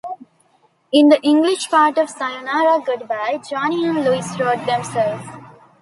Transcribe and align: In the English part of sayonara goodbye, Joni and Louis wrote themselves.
In 0.91 1.09
the 1.09 1.21
English 1.21 1.69
part 1.69 1.99
of 1.99 2.09
sayonara 2.09 2.81
goodbye, 2.83 3.37
Joni 3.47 3.87
and 3.87 4.03
Louis 4.03 4.25
wrote 4.39 4.65
themselves. 4.65 5.27